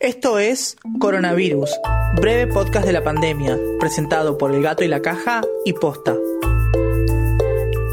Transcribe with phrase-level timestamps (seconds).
[0.00, 1.70] Esto es Coronavirus,
[2.14, 6.14] breve podcast de la pandemia, presentado por El Gato y la Caja y Posta.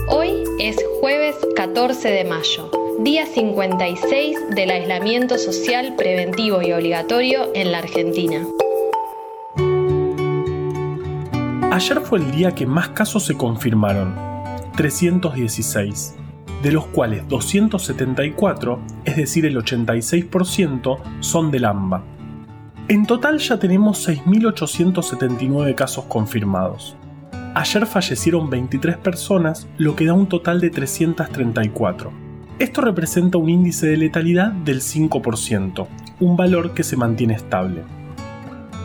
[0.07, 7.71] Hoy es jueves 14 de mayo, día 56 del aislamiento social preventivo y obligatorio en
[7.71, 8.45] la Argentina.
[11.71, 14.13] Ayer fue el día que más casos se confirmaron,
[14.77, 16.13] 316,
[16.61, 18.79] de los cuales 274,
[19.15, 22.03] es decir el 86%, son del AMBA.
[22.89, 26.97] En total ya tenemos 6.879 casos confirmados.
[27.55, 32.11] Ayer fallecieron 23 personas, lo que da un total de 334.
[32.59, 35.87] Esto representa un índice de letalidad del 5%,
[36.19, 37.83] un valor que se mantiene estable.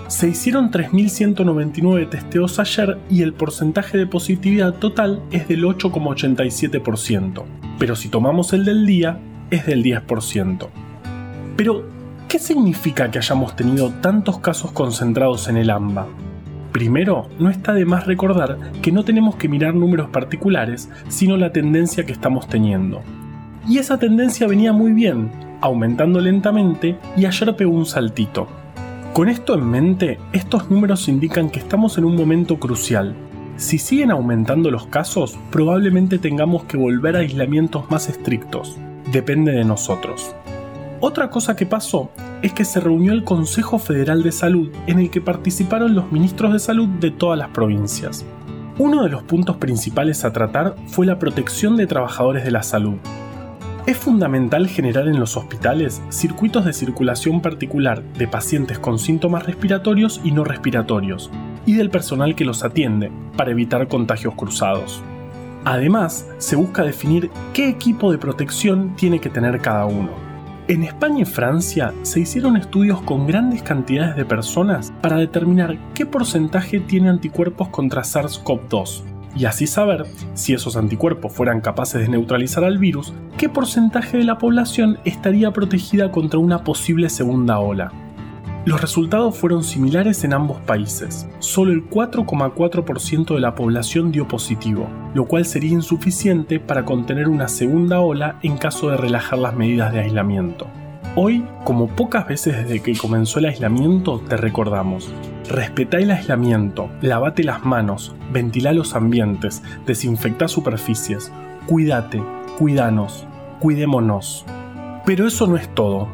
[0.06, 7.44] Se hicieron 3.199 testeos ayer y el porcentaje de positividad total es del 8,87%,
[7.80, 9.18] pero si tomamos el del día,
[9.50, 10.68] es del 10%.
[11.56, 11.84] Pero,
[12.28, 16.06] ¿qué significa que hayamos tenido tantos casos concentrados en el AMBA?
[16.72, 21.52] Primero, no está de más recordar que no tenemos que mirar números particulares, sino la
[21.52, 23.02] tendencia que estamos teniendo.
[23.68, 28.46] Y esa tendencia venía muy bien, aumentando lentamente y ayer pegó un saltito.
[29.12, 33.16] Con esto en mente, estos números indican que estamos en un momento crucial.
[33.56, 38.78] Si siguen aumentando los casos, probablemente tengamos que volver a aislamientos más estrictos.
[39.12, 40.34] Depende de nosotros.
[41.00, 42.10] Otra cosa que pasó
[42.42, 46.52] es que se reunió el Consejo Federal de Salud en el que participaron los ministros
[46.52, 48.24] de salud de todas las provincias.
[48.78, 52.96] Uno de los puntos principales a tratar fue la protección de trabajadores de la salud,
[53.86, 60.20] es fundamental generar en los hospitales circuitos de circulación particular de pacientes con síntomas respiratorios
[60.22, 61.30] y no respiratorios,
[61.66, 65.02] y del personal que los atiende, para evitar contagios cruzados.
[65.64, 70.10] Además, se busca definir qué equipo de protección tiene que tener cada uno.
[70.68, 76.06] En España y Francia se hicieron estudios con grandes cantidades de personas para determinar qué
[76.06, 79.02] porcentaje tiene anticuerpos contra SARS-CoV-2
[79.36, 84.24] y así saber, si esos anticuerpos fueran capaces de neutralizar al virus, qué porcentaje de
[84.24, 87.92] la población estaría protegida contra una posible segunda ola.
[88.70, 91.26] Los resultados fueron similares en ambos países.
[91.40, 97.48] Solo el 4,4% de la población dio positivo, lo cual sería insuficiente para contener una
[97.48, 100.68] segunda ola en caso de relajar las medidas de aislamiento.
[101.16, 105.10] Hoy, como pocas veces desde que comenzó el aislamiento, te recordamos.
[105.48, 111.32] Respetá el aislamiento, lavate las manos, ventila los ambientes, desinfecta superficies,
[111.66, 112.22] cuídate,
[112.56, 113.26] cuídanos,
[113.58, 114.44] cuidémonos.
[115.04, 116.06] Pero eso no es todo.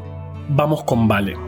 [0.49, 1.46] Vamos con Vale.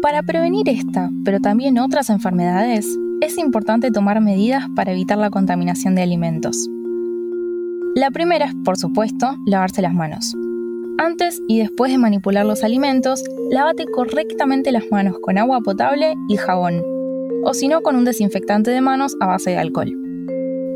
[0.00, 2.86] Para prevenir esta, pero también otras enfermedades,
[3.20, 6.68] es importante tomar medidas para evitar la contaminación de alimentos.
[7.96, 10.36] La primera es, por supuesto, lavarse las manos.
[10.98, 16.36] Antes y después de manipular los alimentos, lávate correctamente las manos con agua potable y
[16.36, 16.80] jabón,
[17.44, 19.92] o si no con un desinfectante de manos a base de alcohol.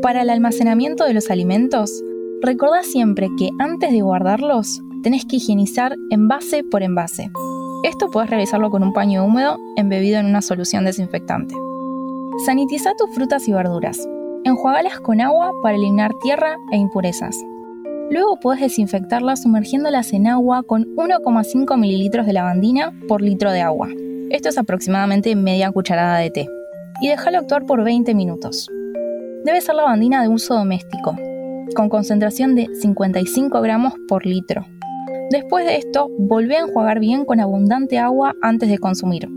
[0.01, 2.03] Para el almacenamiento de los alimentos,
[2.41, 7.31] recordá siempre que antes de guardarlos, tenés que higienizar envase por envase.
[7.83, 11.53] Esto puedes realizarlo con un paño húmedo embebido en una solución desinfectante.
[12.45, 13.99] Sanitiza tus frutas y verduras.
[14.45, 17.37] Enjuagalas con agua para eliminar tierra e impurezas.
[18.09, 23.89] Luego puedes desinfectarlas sumergiéndolas en agua con 1,5 mililitros de lavandina por litro de agua.
[24.29, 26.47] Esto es aproximadamente media cucharada de té.
[27.01, 28.69] Y déjalo actuar por 20 minutos.
[29.43, 31.17] Debe ser lavandina de uso doméstico,
[31.75, 34.65] con concentración de 55 gramos por litro.
[35.29, 39.27] Después de esto, volvé a enjuagar bien con abundante agua antes de consumir.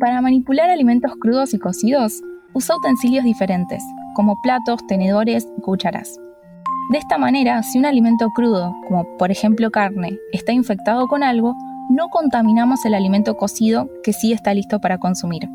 [0.00, 2.22] Para manipular alimentos crudos y cocidos,
[2.54, 3.82] usa utensilios diferentes,
[4.14, 6.18] como platos, tenedores y cucharas.
[6.90, 11.54] De esta manera, si un alimento crudo, como por ejemplo carne, está infectado con algo,
[11.90, 15.48] no contaminamos el alimento cocido que sí está listo para consumir.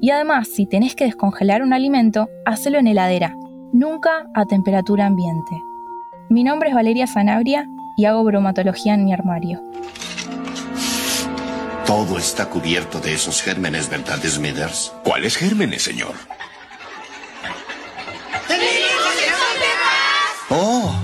[0.00, 3.34] Y además, si tenés que descongelar un alimento, hacelo en heladera,
[3.72, 5.62] nunca a temperatura ambiente.
[6.28, 7.66] Mi nombre es Valeria Sanabria
[7.96, 9.62] y hago bromatología en mi armario.
[11.86, 14.92] Todo está cubierto de esos gérmenes, ¿verdad, Smithers?
[15.04, 16.14] ¿Cuáles gérmenes, señor?
[20.48, 20.94] ¡Oh!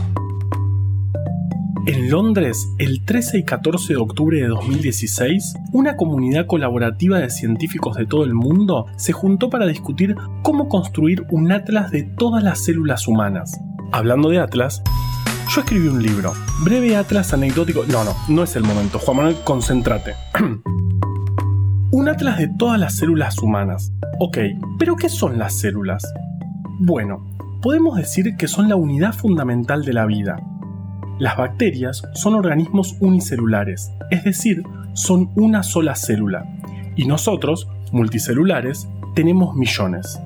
[1.87, 7.97] En Londres, el 13 y 14 de octubre de 2016, una comunidad colaborativa de científicos
[7.97, 12.63] de todo el mundo se juntó para discutir cómo construir un atlas de todas las
[12.63, 13.59] células humanas.
[13.91, 14.83] Hablando de atlas,
[15.49, 17.85] yo escribí un libro, breve atlas anecdótico.
[17.87, 18.99] No, no, no es el momento.
[18.99, 20.15] Juan Manuel, concéntrate.
[21.91, 23.93] un atlas de todas las células humanas.
[24.21, 24.39] Ok,
[24.79, 26.05] pero ¿qué son las células?
[26.81, 27.27] Bueno,
[27.63, 30.37] podemos decir que son la unidad fundamental de la vida.
[31.19, 34.63] Las bacterias son organismos unicelulares, es decir,
[34.93, 36.45] son una sola célula,
[36.95, 40.21] y nosotros, multicelulares, tenemos millones.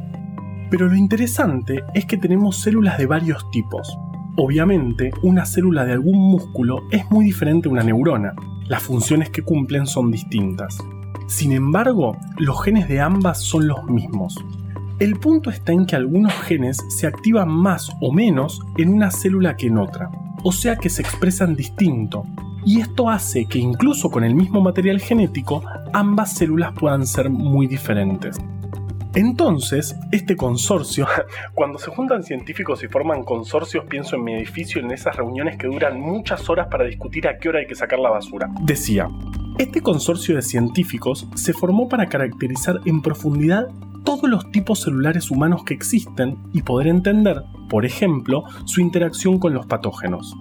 [0.71, 3.97] Pero lo interesante es que tenemos células de varios tipos.
[4.37, 8.35] Obviamente, una célula de algún músculo es muy diferente a una neurona.
[8.67, 10.79] Las funciones que cumplen son distintas.
[11.27, 14.35] Sin embargo, los genes de ambas son los mismos.
[14.99, 19.57] El punto está en que algunos genes se activan más o menos en una célula
[19.57, 20.11] que en otra,
[20.43, 22.25] o sea que se expresan distinto,
[22.65, 25.63] y esto hace que incluso con el mismo material genético
[25.93, 28.39] ambas células puedan ser muy diferentes.
[29.15, 31.07] Entonces, este consorcio,
[31.55, 35.67] cuando se juntan científicos y forman consorcios, pienso en mi edificio en esas reuniones que
[35.67, 38.49] duran muchas horas para discutir a qué hora hay que sacar la basura.
[38.63, 39.11] Decía,
[39.59, 43.69] este consorcio de científicos se formó para caracterizar en profundidad
[44.03, 49.53] todos los tipos celulares humanos que existen y poder entender, por ejemplo, su interacción con
[49.53, 50.35] los patógenos.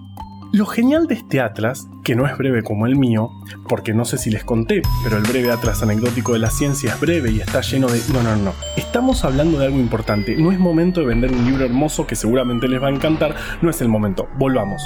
[0.52, 3.30] Lo genial de este atlas, que no es breve como el mío,
[3.70, 7.00] porque no sé si les conté, pero el breve atlas anecdótico de la ciencia es
[7.00, 7.98] breve y está lleno de...
[8.12, 8.52] No, no, no.
[8.76, 10.36] Estamos hablando de algo importante.
[10.36, 13.34] No es momento de vender un libro hermoso que seguramente les va a encantar.
[13.62, 14.28] No es el momento.
[14.36, 14.82] Volvamos.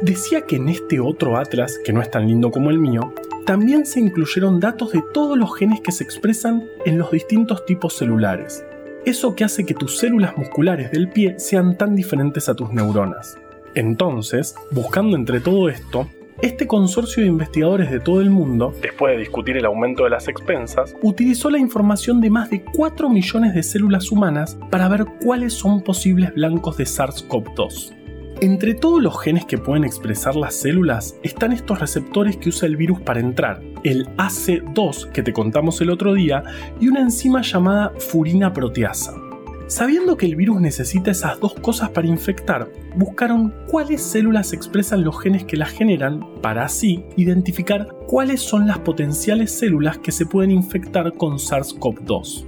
[0.00, 3.12] Decía que en este otro atlas, que no es tan lindo como el mío,
[3.44, 7.98] también se incluyeron datos de todos los genes que se expresan en los distintos tipos
[7.98, 8.64] celulares.
[9.04, 13.36] Eso que hace que tus células musculares del pie sean tan diferentes a tus neuronas.
[13.78, 16.08] Entonces, buscando entre todo esto,
[16.42, 20.26] este consorcio de investigadores de todo el mundo, después de discutir el aumento de las
[20.26, 25.52] expensas, utilizó la información de más de 4 millones de células humanas para ver cuáles
[25.52, 27.94] son posibles blancos de SARS-CoV-2.
[28.40, 32.76] Entre todos los genes que pueden expresar las células están estos receptores que usa el
[32.76, 36.42] virus para entrar, el AC2 que te contamos el otro día
[36.80, 39.27] y una enzima llamada furina proteasa.
[39.68, 45.20] Sabiendo que el virus necesita esas dos cosas para infectar, buscaron cuáles células expresan los
[45.20, 50.52] genes que las generan para así identificar cuáles son las potenciales células que se pueden
[50.52, 52.46] infectar con SARS-CoV-2.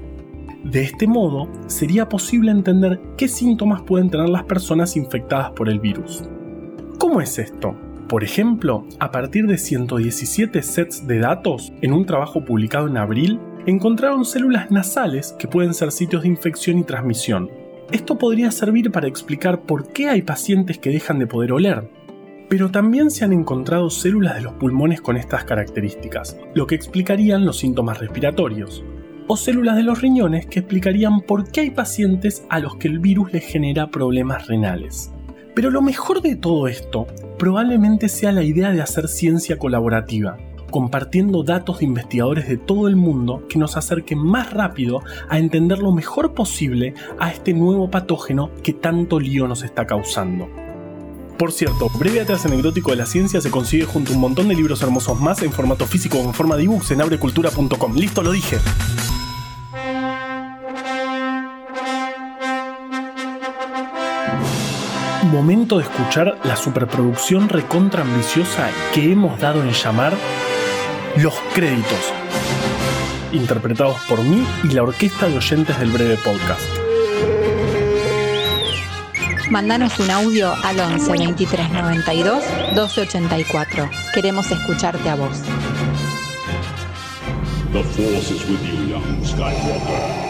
[0.65, 5.79] De este modo, sería posible entender qué síntomas pueden tener las personas infectadas por el
[5.79, 6.23] virus.
[6.99, 7.77] ¿Cómo es esto?
[8.09, 13.39] Por ejemplo, a partir de 117 sets de datos en un trabajo publicado en abril,
[13.67, 17.51] encontraron células nasales que pueden ser sitios de infección y transmisión.
[17.93, 21.91] Esto podría servir para explicar por qué hay pacientes que dejan de poder oler.
[22.49, 27.45] Pero también se han encontrado células de los pulmones con estas características, lo que explicarían
[27.45, 28.85] los síntomas respiratorios.
[29.27, 32.99] O células de los riñones que explicarían por qué hay pacientes a los que el
[32.99, 35.13] virus les genera problemas renales.
[35.55, 37.07] Pero lo mejor de todo esto
[37.39, 40.37] probablemente sea la idea de hacer ciencia colaborativa,
[40.71, 45.79] compartiendo datos de investigadores de todo el mundo que nos acerquen más rápido a entender
[45.79, 50.49] lo mejor posible a este nuevo patógeno que tanto lío nos está causando.
[51.41, 54.55] Por cierto, Breve Atlas Anecdótico de la Ciencia se consigue junto a un montón de
[54.55, 57.95] libros hermosos más en formato físico o en forma de ebooks en abrecultura.com.
[57.97, 58.59] Listo, lo dije.
[65.33, 70.13] Momento de escuchar la superproducción recontra ambiciosa que hemos dado en llamar
[71.17, 72.13] los créditos,
[73.33, 76.67] interpretados por mí y la orquesta de oyentes del breve podcast.
[79.51, 82.45] Mándanos un audio al 11 23 92
[82.77, 83.91] 12 84.
[84.15, 85.43] Queremos escucharte a vos.
[87.73, 90.30] The force is with you, young Skywalker.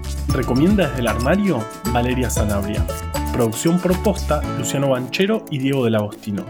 [0.33, 1.59] Recomienda desde el armario
[1.91, 2.85] Valeria Sanabria.
[3.33, 6.45] Producción propuesta Luciano Banchero y Diego del Agostino.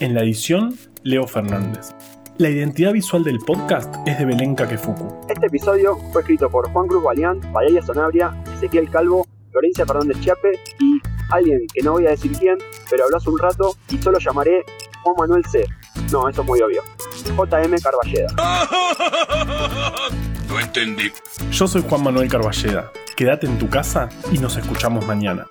[0.00, 1.94] En la edición, Leo Fernández.
[2.38, 5.20] La identidad visual del podcast es de Belén Kakefuku.
[5.28, 10.58] Este episodio fue escrito por Juan Cruz Balián, Valeria Sanabria, Ezequiel Calvo, Florencia Fernández Chiape
[10.80, 11.00] y
[11.30, 12.58] alguien que no voy a decir quién,
[12.90, 14.64] pero habló hace un rato y solo llamaré
[15.04, 15.64] Juan Manuel C.
[16.10, 16.82] No, eso es muy obvio.
[17.24, 18.26] JM Carballeda.
[20.52, 21.10] No entendí.
[21.50, 22.92] Yo soy Juan Manuel Carballeda.
[23.16, 25.46] Quédate en tu casa y nos escuchamos mañana.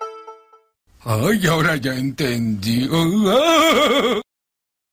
[1.03, 2.87] Ay, ahora ya entendí.